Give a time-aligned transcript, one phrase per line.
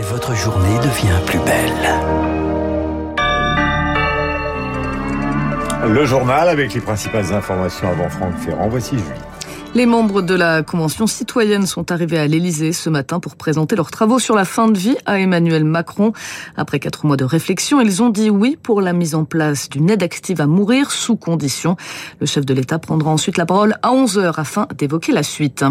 [0.00, 1.90] et votre journée devient plus belle.
[5.92, 8.68] Le journal avec les principales informations avant Franck Ferrand.
[8.68, 9.30] Voici Julie.
[9.74, 13.92] Les membres de la Convention citoyenne sont arrivés à l'Elysée ce matin pour présenter leurs
[13.92, 16.12] travaux sur la fin de vie à Emmanuel Macron.
[16.56, 19.90] Après quatre mois de réflexion, ils ont dit oui pour la mise en place d'une
[19.90, 21.76] aide active à mourir sous condition.
[22.20, 25.64] Le chef de l'État prendra ensuite la parole à 11 heures afin d'évoquer la suite.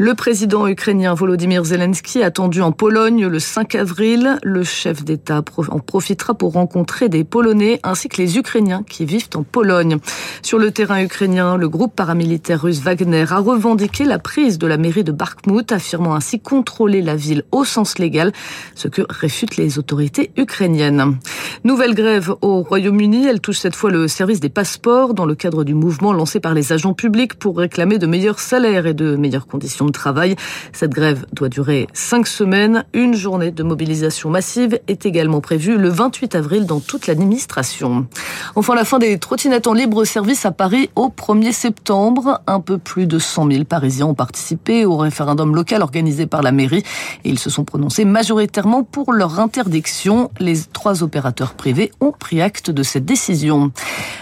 [0.00, 4.38] Le président ukrainien Volodymyr Zelensky attendu en Pologne le 5 avril.
[4.44, 9.30] Le chef d'État en profitera pour rencontrer des Polonais ainsi que les Ukrainiens qui vivent
[9.34, 9.96] en Pologne.
[10.42, 14.76] Sur le terrain ukrainien, le groupe paramilitaire russe Wagner a revendiqué la prise de la
[14.76, 18.32] mairie de Bakhmut, affirmant ainsi contrôler la ville au sens légal,
[18.76, 21.18] ce que réfutent les autorités ukrainiennes.
[21.64, 25.64] Nouvelle grève au Royaume-Uni, elle touche cette fois le service des passeports dans le cadre
[25.64, 29.48] du mouvement lancé par les agents publics pour réclamer de meilleurs salaires et de meilleures
[29.48, 30.36] conditions de travail.
[30.72, 32.84] Cette grève doit durer cinq semaines.
[32.92, 38.06] Une journée de mobilisation massive est également prévue le 28 avril dans toute l'administration.
[38.54, 42.40] Enfin, la fin des trottinettes en libre service à Paris au 1er septembre.
[42.46, 46.52] Un peu plus de 100 000 Parisiens ont participé au référendum local organisé par la
[46.52, 46.82] mairie
[47.24, 50.30] et ils se sont prononcés majoritairement pour leur interdiction.
[50.38, 53.72] Les trois opérateurs privés ont pris acte de cette décision.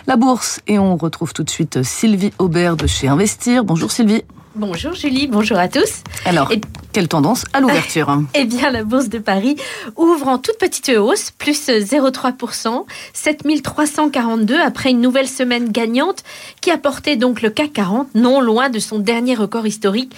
[0.07, 3.65] La bourse et on retrouve tout de suite Sylvie Aubert de chez Investir.
[3.65, 4.25] Bonjour Sylvie.
[4.59, 6.03] Bonjour Julie, bonjour à tous.
[6.25, 6.51] Alors,
[6.97, 9.57] quelle tendance à l'ouverture Eh bien, la bourse de Paris
[9.97, 16.25] ouvre en toute petite hausse, plus 0,3%, 7342 après une nouvelle semaine gagnante
[16.63, 20.15] qui a porté donc le CAC 40 non loin de son dernier record historique.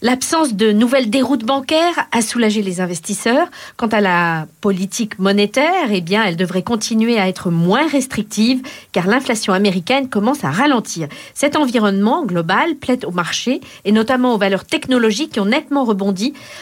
[0.00, 3.48] L'absence de nouvelles déroutes bancaires a soulagé les investisseurs.
[3.76, 9.08] Quant à la politique monétaire, eh bien, elle devrait continuer à être moins restrictive car
[9.08, 11.08] l'inflation américaine commence à ralentir.
[11.34, 16.07] Cet environnement global plaît au marché et notamment aux valeurs technologiques qui ont nettement rebondi.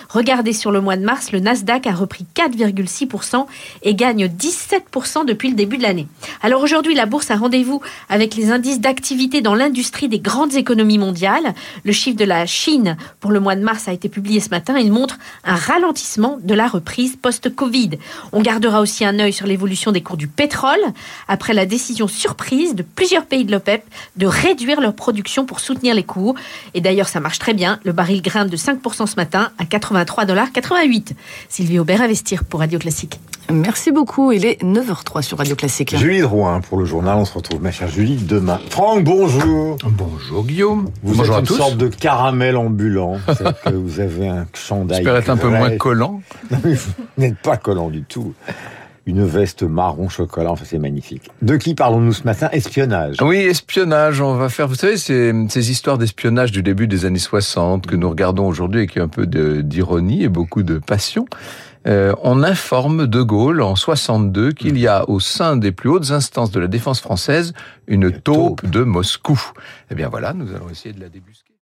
[0.08, 3.46] Regardez sur le mois de mars, le Nasdaq a repris 4,6%
[3.82, 6.06] et gagne 17% depuis le début de l'année.
[6.42, 10.98] Alors aujourd'hui, la bourse a rendez-vous avec les indices d'activité dans l'industrie des grandes économies
[10.98, 11.54] mondiales.
[11.84, 14.78] Le chiffre de la Chine pour le mois de mars a été publié ce matin.
[14.78, 17.90] Il montre un ralentissement de la reprise post-Covid.
[18.32, 20.80] On gardera aussi un œil sur l'évolution des cours du pétrole
[21.28, 23.84] après la décision surprise de plusieurs pays de l'OPEP
[24.16, 26.34] de réduire leur production pour soutenir les cours.
[26.74, 27.78] Et d'ailleurs, ça marche très bien.
[27.84, 31.12] Le baril grimpe de 5% ce matin à 83,88
[31.48, 33.20] Sylvie Aubert, Investir pour Radio Classique.
[33.50, 34.32] Merci beaucoup.
[34.32, 35.96] Il est 9h03 sur Radio Classique.
[35.96, 37.16] Julie Drouin pour le journal.
[37.16, 38.60] On se retrouve, ma chère Julie, demain.
[38.70, 39.76] Franck, bonjour.
[39.84, 40.90] Bonjour Guillaume.
[41.02, 43.18] Vous bonjour êtes une sorte de caramel ambulant.
[43.64, 44.98] que vous avez un chandail.
[44.98, 46.22] J'espère être un peu moins collant.
[46.50, 48.34] Non, mais vous n'êtes pas collant du tout.
[49.06, 51.30] Une veste marron chocolat, enfin c'est magnifique.
[51.40, 52.48] De qui parlons-nous ce matin?
[52.50, 53.16] Espionnage.
[53.22, 54.20] Oui, espionnage.
[54.20, 57.94] On va faire, vous savez, ces, ces histoires d'espionnage du début des années 60 que
[57.94, 61.26] nous regardons aujourd'hui avec un peu d'ironie et beaucoup de passion.
[61.86, 66.10] Euh, on informe De Gaulle en 62 qu'il y a au sein des plus hautes
[66.10, 67.52] instances de la défense française
[67.86, 69.40] une taupe de Moscou.
[69.90, 71.46] Eh bien voilà, nous allons essayer de la débusquer.